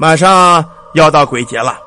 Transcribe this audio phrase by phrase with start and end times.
[0.00, 0.64] 马上
[0.94, 1.78] 要到鬼节了。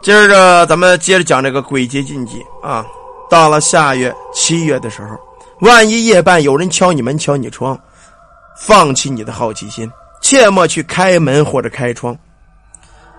[0.00, 2.82] 今儿个咱们接着讲这个鬼节禁忌啊。
[3.28, 5.08] 到了下月七月的时候，
[5.60, 7.78] 万一夜半有人敲你门、敲你窗，
[8.56, 9.90] 放弃你的好奇心，
[10.22, 12.16] 切莫去开门或者开窗。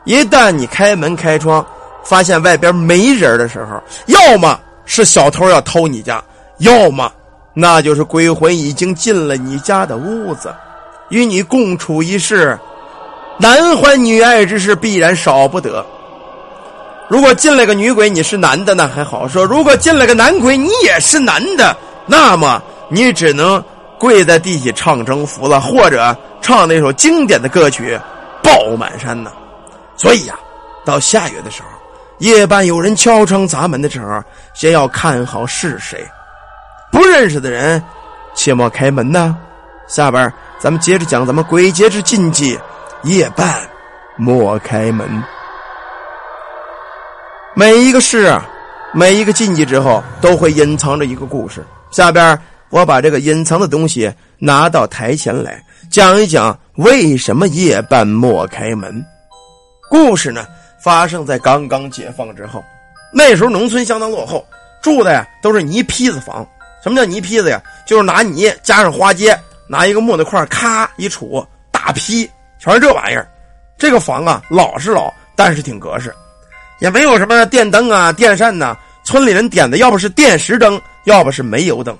[0.05, 1.64] 一旦你开门开窗，
[2.04, 6.23] 发现外边没人的时候，要么是小偷要偷你家，
[6.57, 7.12] 要么
[7.54, 10.52] 那就是鬼魂已经进了你家的屋子，
[11.09, 12.57] 与你共处一室，
[13.38, 15.85] 男欢女爱之事必然少不得。
[17.07, 23.63] 如果进来个女鬼，你是男的那还好说；如果进来个男鬼，你也是男的，那么你只能
[23.99, 27.95] 跪在地下唱征服了，或者唱那首经典的歌曲
[28.41, 29.31] 《爆满山》呢。
[29.98, 30.35] 所以呀，
[30.84, 31.67] 到下月的时候，
[32.20, 34.23] 夜半有人敲窗砸门的时候，
[34.54, 36.04] 先要看好是谁，
[36.91, 37.84] 不认识的人，
[38.34, 39.35] 切莫开门呐。
[39.88, 42.57] 下边咱们接着讲咱们鬼节之禁忌：
[43.05, 43.55] 夜半
[44.18, 45.07] 莫开门。
[47.54, 48.43] 每一个事啊，
[48.96, 51.63] 每一个禁忌之后，都会隐藏着一个故事。
[51.91, 52.38] 下边
[52.71, 59.05] 我把这个隐藏的东西拿到台前来讲一讲，为什么夜半莫开门。
[59.88, 60.44] 故事呢，
[60.82, 62.63] 发生在刚刚解放之后，
[63.13, 64.44] 那时候农村相当落后，
[64.81, 66.44] 住的呀都是泥坯子房。
[66.84, 67.62] 什么叫泥坯子呀？
[67.85, 72.28] 就是拿泥加上花街，拿一个木头块咔一杵，大坯，
[72.66, 73.28] 全是这玩意儿。
[73.78, 76.12] 这个房啊，老是老，但是挺格式，
[76.80, 78.75] 也没有什么电灯啊、电扇呐。
[79.03, 81.96] 村里人点的，要不是电石灯，要不是煤油灯。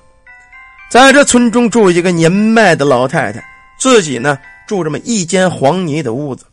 [0.90, 3.40] 在这村中住一个年迈的老太太，
[3.78, 4.36] 自己呢
[4.66, 6.44] 住这么一间黄泥的屋子。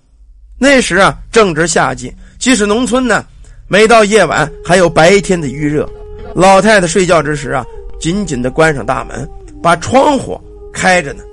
[0.59, 3.25] 那时啊，正值夏季，即使农村呢，
[3.67, 5.89] 每到夜晚还有白天的预热。
[6.35, 7.65] 老太太睡觉之时啊，
[7.99, 9.27] 紧紧的关上大门，
[9.63, 10.39] 把窗户
[10.71, 11.23] 开着呢，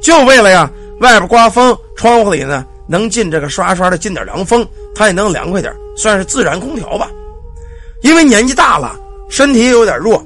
[0.00, 0.70] 就为了呀，
[1.02, 7.10] 外边刮风，窗户里呢能进这个刷刷的进点凉风，她也能凉快点，算是自然空调吧。
[8.02, 8.96] 因为年纪大了，
[9.28, 10.24] 身体有点弱，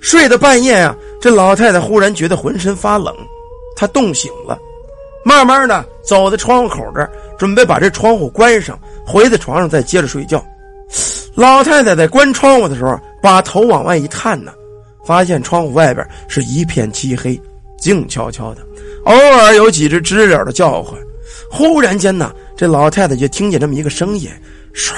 [0.00, 3.14] 睡到半夜呀，这老太太忽然觉得浑身发冷，
[3.76, 4.58] 她冻醒了，
[5.22, 7.10] 慢慢的走到窗户口这儿。
[7.38, 10.42] 准备把这窗户关上，回在床上再接着睡觉。
[11.34, 14.54] 老太太在关窗户的时候，把头往外一探呢，
[15.04, 17.38] 发现窗户外边是一片漆黑，
[17.78, 18.62] 静悄悄的，
[19.06, 20.96] 偶尔有几只知了的叫唤。
[21.50, 24.28] 忽然间呢，这老太太就听见这么一个声音：
[24.74, 24.94] 唰，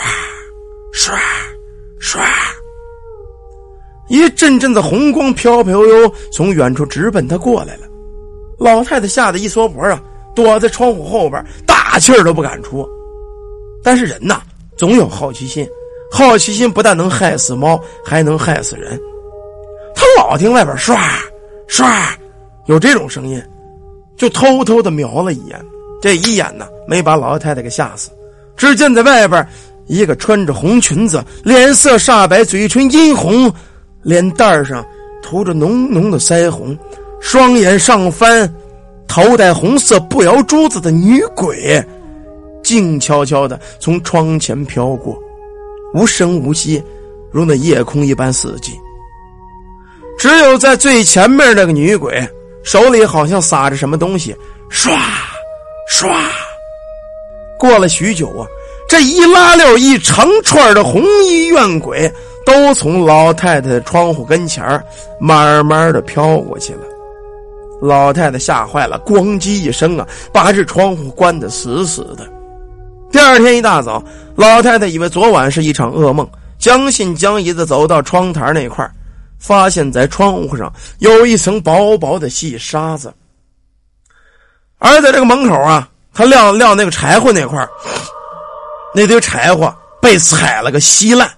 [0.94, 1.12] 唰，
[2.00, 2.20] 唰，
[4.08, 7.86] 一阵阵的红光飘飘悠悠从远处直奔她过来了。
[8.58, 10.02] 老太太吓得一缩脖啊，
[10.34, 11.44] 躲在窗户后边。
[11.66, 12.88] 大气儿都不敢出，
[13.82, 14.40] 但是人呐，
[14.76, 15.66] 总有好奇心，
[16.10, 18.98] 好奇心不但能害死猫，还能害死人。
[19.94, 20.96] 他老听外边唰
[21.68, 21.86] 唰
[22.66, 23.42] 有这种声音，
[24.18, 25.58] 就偷偷的瞄了一眼。
[26.02, 28.10] 这一眼呢，没把老太太给吓死。
[28.56, 29.48] 只见在外边，
[29.86, 33.50] 一个穿着红裙子、脸色煞白、嘴唇殷红、
[34.02, 34.84] 脸蛋上
[35.22, 36.76] 涂着浓浓的腮红、
[37.20, 38.52] 双眼上翻。
[39.06, 41.82] 头戴红色步摇珠子的女鬼，
[42.62, 45.18] 静悄悄的从窗前飘过，
[45.94, 46.82] 无声无息，
[47.32, 48.72] 如那夜空一般死寂。
[50.18, 52.28] 只有在最前面那个女鬼
[52.68, 54.36] 手里好像撒着什么东西，
[54.70, 54.94] 唰，
[55.90, 56.06] 唰。
[57.58, 58.46] 过了许久啊，
[58.86, 62.12] 这一拉溜一长串的红衣怨鬼
[62.44, 64.62] 都从老太太的窗户跟前
[65.18, 66.80] 慢慢的飘过去了。
[67.80, 72.28] 老太太吓坏了，咣叽一声啊，把这窗户关得死死的。
[73.10, 74.04] 第二天一大早，
[74.36, 78.86] 老太太以为昨晚是一场噩梦，将信将疑的走到窗台那块
[79.38, 83.12] 发现在窗户上有一层薄薄的细沙子。
[84.78, 87.66] 而在这个门口啊，他撂撂那个柴火那块
[88.94, 91.30] 那堆柴火被踩了个稀烂。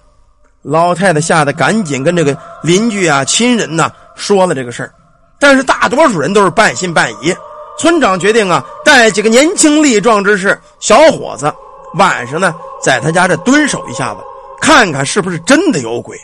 [0.61, 4.93] 老太太吓得赶紧跟这个邻居啊、亲人呐说了这个事儿。
[5.39, 7.35] 但是大多数人都是半信半疑。
[7.79, 11.51] 村长决定啊，带几个年轻力壮之士、小伙子，
[11.95, 14.21] 晚上呢，在他家这蹲守一下子，
[14.61, 16.15] 看看是不是真的有鬼。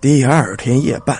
[0.00, 1.14] 第二天夜半，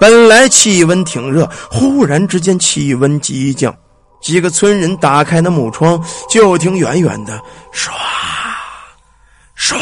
[0.00, 3.74] 本来气温挺热，忽然之间气温急降，
[4.22, 7.38] 几个村人打开那木窗，就听远远的
[7.70, 7.90] 唰
[9.58, 9.76] 唰。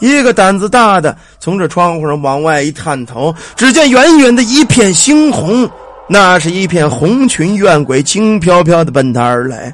[0.00, 5.70] 一个胆子大的从这窗户上往外一探头，只见远远的一片猩红，
[6.08, 9.72] 那是一片红裙怨鬼，轻飘飘的奔他而来，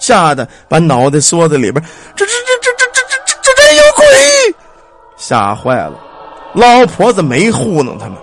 [0.00, 1.80] 吓得把脑袋缩在里边。
[2.16, 4.04] 这这这这这这这这这真有鬼！
[5.18, 5.92] 吓坏了，
[6.54, 8.16] 老婆子没糊弄他们。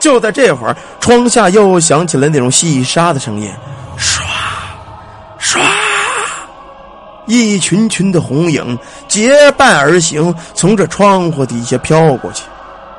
[0.00, 3.50] 就在这会儿，窗下又响起了那种细沙的声音，
[3.98, 4.20] 唰
[5.38, 5.60] 唰，
[7.26, 8.76] 一群群的红影
[9.06, 12.42] 结伴而行，从这窗户底下飘过去。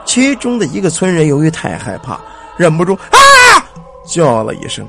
[0.05, 2.19] 其中的一个村人由于太害怕，
[2.57, 3.17] 忍不住啊
[4.07, 4.87] 叫了一声。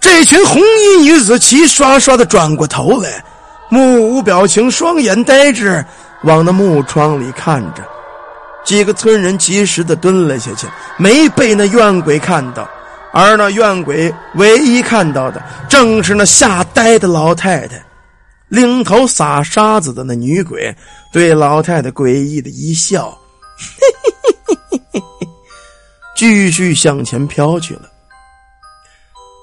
[0.00, 3.24] 这群红衣女子齐刷刷的转过头来，
[3.68, 5.84] 目无表情，双眼呆滞，
[6.22, 7.82] 往那木窗里看着。
[8.64, 10.66] 几个村人及时的蹲了下去，
[10.96, 12.68] 没被那怨鬼看到。
[13.12, 17.82] 而那怨鬼唯一看到的，正是那吓呆的老太太。
[18.48, 20.76] 领头撒沙子的那女鬼，
[21.12, 23.16] 对老太太诡异的一笑，
[23.56, 25.28] 嘿嘿嘿嘿嘿嘿，
[26.14, 27.82] 继续向前飘去了。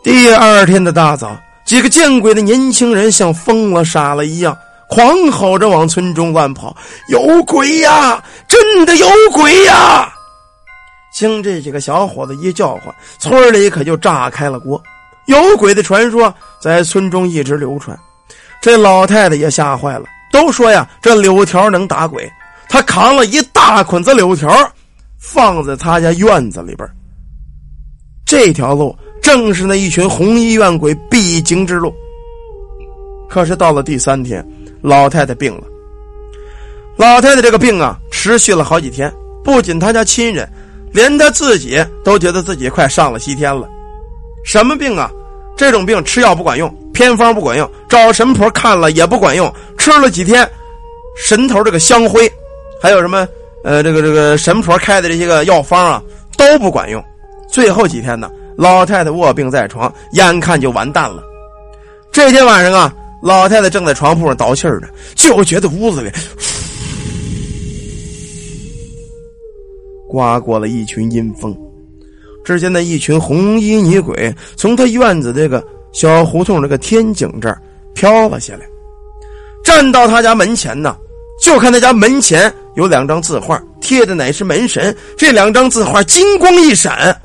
[0.03, 1.35] 第二天的大早，
[1.65, 4.55] 几个见鬼的年轻人像疯了傻了一样，
[4.93, 6.75] 狂吼着往村中乱跑
[7.09, 8.23] ：“有鬼呀！
[8.47, 10.07] 真的有鬼呀！”
[11.11, 14.79] 经这几个小伙子一叫唤，村里可就炸开了锅。
[15.25, 16.31] 有鬼的传说
[16.61, 17.97] 在村中一直流传，
[18.61, 20.05] 这老太太也吓坏了。
[20.31, 22.31] 都说呀，这柳条能打鬼，
[22.69, 24.55] 她扛了一大捆子柳条，
[25.17, 26.87] 放在他家院子里边。
[28.27, 28.95] 这条路。
[29.23, 31.95] 正是那一群红衣怨鬼必经之路。
[33.29, 34.45] 可是到了第三天，
[34.83, 35.63] 老太太病了。
[36.97, 39.11] 老太太这个病啊，持续了好几天。
[39.43, 40.47] 不仅她家亲人，
[40.91, 43.67] 连她自己都觉得自己快上了西天了。
[44.43, 45.09] 什么病啊？
[45.55, 49.51] 这种病吃药不管用，偏方不管用，找神婆看了也不管用。
[49.77, 50.47] 吃了几天，
[51.15, 52.31] 神头这个香灰，
[52.81, 53.27] 还有什么
[53.63, 56.03] 呃，这个这个神婆开的这些个药方啊，
[56.37, 57.03] 都不管用。
[57.49, 58.29] 最后几天呢？
[58.55, 61.23] 老太太卧病在床，眼看就完蛋了。
[62.11, 66.11] 这天晚上啊，老太太正在床铺上倒气儿呢，就觉得屋子里
[70.09, 71.57] 刮过了一群阴风。
[72.43, 77.57] 只见那一群红衣女鬼从她院子这个小胡同这个天井这儿
[77.93, 78.65] 飘了下来，
[79.63, 80.95] 站到她家门前呢。
[81.41, 84.95] 就看他家门前有两张字画，贴的乃是门神。
[85.17, 87.19] 这两张字画金光一闪。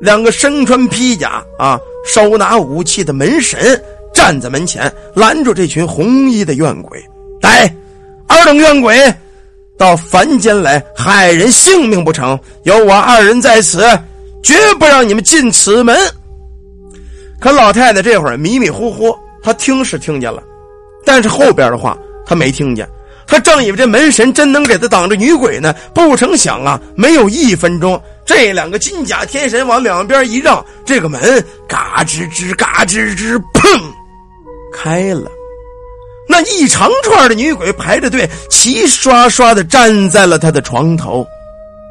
[0.00, 3.82] 两个身穿披甲啊、手拿武器的门神
[4.16, 6.98] 站在门前，拦住这群红衣的怨鬼。
[7.42, 7.70] 来，
[8.26, 9.14] 二等怨鬼，
[9.76, 12.38] 到凡间来害人性命不成？
[12.62, 13.86] 有我二人在此，
[14.42, 15.94] 绝不让你们进此门。
[17.38, 20.42] 可老太太这会儿迷迷糊糊，她听是听见了，
[21.04, 22.88] 但是后边的话她没听见。
[23.26, 28.00] 她正以为这门神真能给她挡着女鬼呢，不成想啊，没有一分钟。
[28.24, 33.80] 这两个金甲天神往两边一让，这个门嘎吱吱、嘎吱吱，砰，
[34.76, 35.30] 开了。
[36.28, 41.26] 那一长串的女鬼排着队，齐刷刷的站在了他的床头。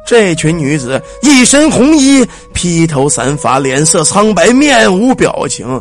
[0.06, 2.24] 这群女子一身红衣，
[2.54, 5.80] 披头散发，脸色苍白，面无表情。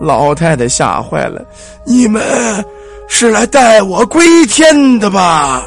[0.00, 1.42] 老太太吓坏了
[1.84, 2.22] ：“你们
[3.08, 5.66] 是来带我归天的吧？”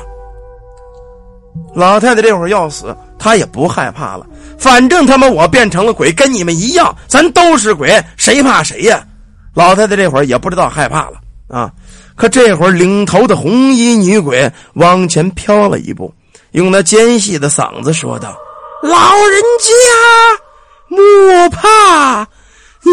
[1.76, 2.96] 老太太这会儿要死。
[3.18, 4.26] 她也不害怕了，
[4.58, 9.06] 反正他妈我变成了鬼，跟你们一样，咱都是鬼，谁怕谁呀？
[9.54, 11.14] 老太太这会儿也不知道害怕了
[11.50, 11.72] 啊！
[12.16, 16.14] 可这会儿领头的红衣女鬼往前飘了一步，
[16.52, 18.38] 用那尖细的嗓子说道
[18.84, 19.72] ：“老人家
[20.88, 22.28] 莫怕，
[22.84, 22.92] 你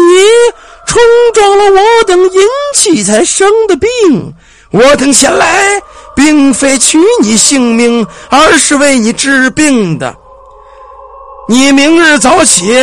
[0.85, 1.01] 冲
[1.33, 2.41] 撞了我等阴
[2.73, 4.33] 气才生的病，
[4.71, 5.81] 我等前来。”
[6.17, 10.15] 并非取你性命，而是为你治病的。
[11.47, 12.73] 你明日早起，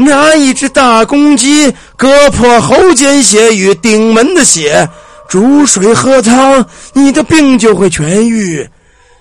[0.00, 4.88] 拿一只大公鸡，割破喉间血与顶门的血，
[5.28, 6.64] 煮水喝汤，
[6.94, 8.66] 你的病就会痊愈。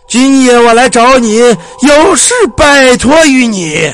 [0.07, 3.93] 今夜我来找你，有事拜托于你。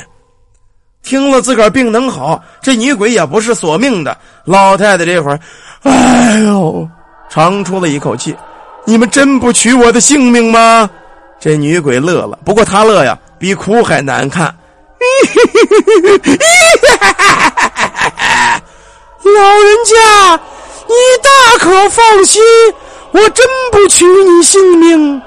[1.03, 4.15] 听了自个儿病能好，这女鬼也不是索命的。
[4.43, 5.39] 老太太这会儿，
[5.83, 6.87] 哎呦，
[7.29, 8.35] 长出了一口气。
[8.85, 10.89] 你们真不取我的性命吗？
[11.39, 14.55] 这女鬼乐了，不过她乐呀，比哭还难看。
[19.25, 20.39] 老人家，
[20.87, 20.93] 你
[21.23, 22.43] 大可放心，
[23.11, 25.19] 我真不取你性命。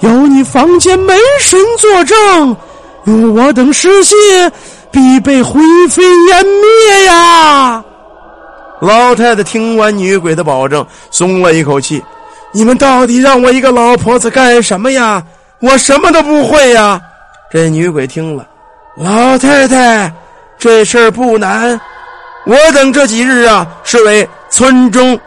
[0.00, 2.54] 有你房间门神作证，
[3.04, 4.16] 若我等失信，
[4.90, 7.82] 必被灰飞烟灭呀！
[8.80, 12.04] 老太太听完女鬼的保证，松了一口气。
[12.52, 15.24] 你们到底让我一个老婆子干什么呀？
[15.60, 17.00] 我什么都不会呀！
[17.50, 18.46] 这女鬼听了，
[18.96, 20.12] 老太太，
[20.56, 21.78] 这事儿不难。
[22.46, 25.18] 我等这几日啊，是为村中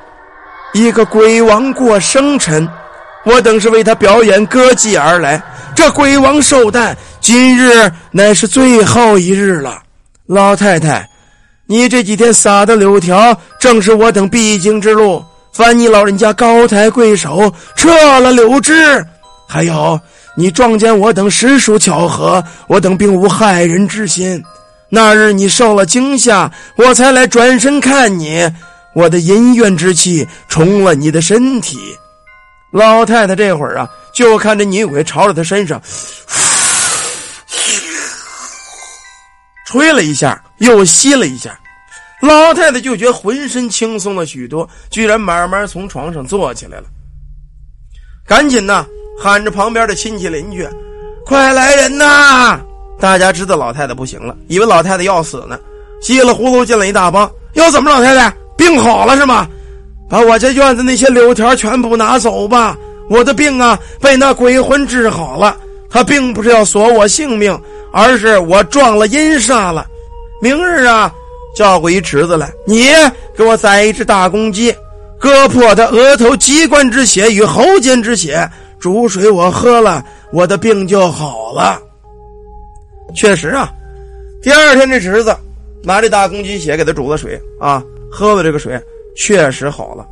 [0.74, 2.68] 一个鬼王过生辰，
[3.26, 5.42] 我等是为他表演歌妓而来。
[5.76, 9.80] 这鬼王寿诞，今日乃是最后一日了。
[10.28, 11.08] 老太太，
[11.66, 15.24] 你这几天撒的柳条，正是我等必经之路。
[15.52, 17.90] 烦你老人家高抬贵手，撤
[18.22, 19.06] 了柳枝。
[19.50, 20.00] 还有，
[20.40, 24.42] 你撞见我等实属巧合，我等并无害人之心。
[24.88, 28.48] 那日你受了惊吓，我才来转身看你。
[28.94, 31.80] 我的淫怨之气冲了你的身体。
[32.72, 35.82] 老太太这会儿啊，就看着女鬼朝着她身上
[39.66, 41.60] 吹了一下，又吸了一下，
[42.22, 46.84] 老太太就觉浑身轻松了许多，居然慢慢从床上坐起来了。
[48.26, 48.86] 赶紧呐，
[49.20, 50.68] 喊着旁边的亲戚邻居
[51.26, 52.60] ：“快来人呐！”
[53.00, 55.60] 大家知道老太太不行了，以为老太太要死呢，
[56.02, 57.30] 稀里糊涂进了一大帮。
[57.54, 59.48] 又怎么，老太太病好了是吗？
[60.10, 62.78] 把我家院子那些柳条全部拿走吧！
[63.10, 65.58] 我的病啊，被那鬼魂治好了。
[65.90, 67.60] 他并不是要索我性命，
[67.92, 69.86] 而是我撞了阴煞了。
[70.42, 71.12] 明日啊，
[71.56, 72.90] 叫过一池子来，你
[73.36, 74.76] 给我宰一只大公鸡，
[75.20, 81.82] 割破他额头鸡冠之血与喉间之血，煮水我喝了，我的病就好了。
[83.16, 83.70] 确实啊，
[84.42, 85.36] 第二天这侄子
[85.84, 88.80] 拿这大公鸡血给他煮了水啊，喝了这个水。
[89.16, 90.06] 确实好了，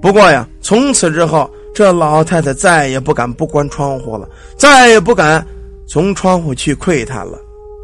[0.00, 5.44] 不过呀，从此之后，这老太太再也不敢不关窗户了，再也不敢
[5.84, 7.40] 从窗户去窥探了。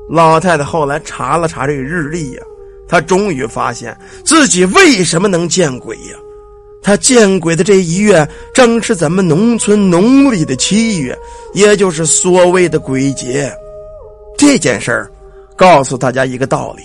[0.09, 2.42] 老太太后来查了查这个日历呀，
[2.87, 6.16] 她终于发现自己为什么能见鬼呀？
[6.82, 11.16] 他见鬼的这一月，正是咱们农村农历的七月，
[11.52, 13.52] 也就是所谓的鬼节。
[14.38, 15.10] 这件事儿，
[15.56, 16.82] 告诉大家一个道理：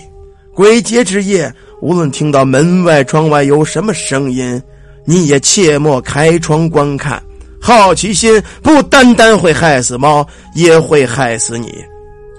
[0.54, 1.52] 鬼节之夜。
[1.82, 4.60] 无论听到门外、窗外有什么声音，
[5.04, 7.22] 你也切莫开窗观看。
[7.60, 11.84] 好奇心不单单会害死猫，也会害死你。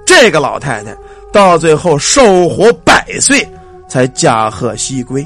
[0.06, 0.96] 这个老太太
[1.32, 3.48] 到最后寿活百岁
[3.88, 5.26] 才驾鹤西归，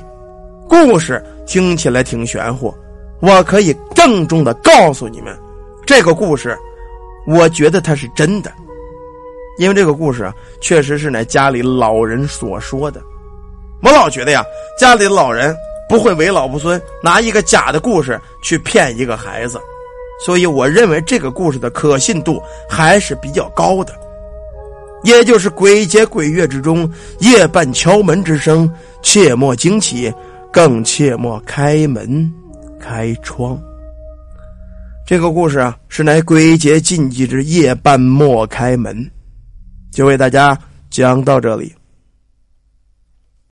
[0.67, 2.73] 故事听起来挺玄乎。
[3.19, 5.37] 我可以郑重的告诉你们，
[5.85, 6.57] 这个故事，
[7.27, 8.49] 我觉得它是真的，
[9.57, 13.01] 因为这个故事啊，确实是乃家里老人所说的。
[13.83, 14.41] 我老觉得呀，
[14.79, 15.53] 家里的老人
[15.89, 19.59] 不会为老不尊，拿一个假的故事去骗一个孩子，
[20.25, 23.93] 所以我认为这个故事的可信度还是比较高的。
[25.03, 26.89] 也就是鬼节鬼月之中，
[27.19, 30.13] 夜半敲门之声，切莫惊起，
[30.51, 32.31] 更切莫开门
[32.79, 33.59] 开窗。
[35.05, 39.09] 这个故事啊，是乃归结禁忌之夜半莫开门，
[39.91, 40.57] 就为大家
[40.89, 41.73] 讲到这里。